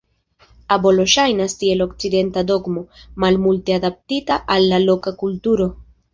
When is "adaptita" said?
3.77-4.41